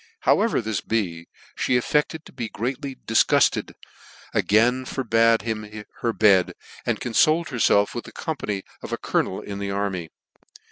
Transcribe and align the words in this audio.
Hoivever 0.25 0.63
this 0.63 0.81
be, 0.81 1.27
fhe 1.55 1.77
affected 1.77 2.25
to 2.25 2.33
be 2.33 2.49
greatly 2.49 2.95
dif 2.95 3.27
gufted, 3.27 3.73
again 4.33 4.83
forbad 4.83 5.43
him 5.43 5.85
her 5.99 6.11
bed, 6.11 6.53
and 6.87 6.99
confolecf 6.99 7.49
herfelf 7.49 7.93
with 7.93 8.05
the 8.05 8.11
company 8.11 8.63
of 8.81 8.91
a 8.91 8.97
colonel 8.97 9.41
in 9.41 9.59
the 9.59 9.69
army. 9.69 10.09